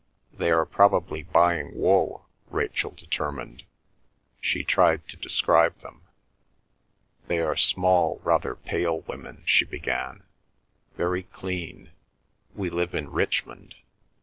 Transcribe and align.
"They 0.33 0.49
are 0.49 0.65
probably 0.65 1.21
buying 1.21 1.77
wool," 1.79 2.27
Rachel 2.47 2.89
determined. 2.89 3.65
She 4.39 4.63
tried 4.63 5.07
to 5.09 5.15
describe 5.15 5.79
them. 5.81 6.01
"They 7.27 7.37
are 7.37 7.55
small, 7.55 8.19
rather 8.23 8.55
pale 8.55 9.01
women," 9.01 9.43
she 9.45 9.63
began, 9.63 10.23
"very 10.97 11.21
clean. 11.21 11.91
We 12.55 12.71
live 12.71 12.95
in 12.95 13.11
Richmond. 13.11 13.75